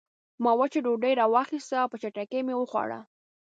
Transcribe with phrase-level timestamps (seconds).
[0.43, 2.99] ما وچه ډوډۍ راواخیسته او په چټکۍ مې وخوړه